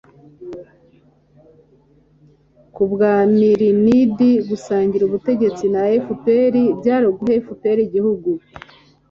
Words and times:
ku 2.73 2.83
bwa 2.91 3.15
mrnd 3.35 3.87
gusangira 4.49 5.03
ubutegetsi 5.05 5.65
na 5.73 5.81
fpr 6.05 6.53
byari 6.79 7.03
uguha 7.11 7.35
fpr 7.45 7.77
igihugu 7.87 8.29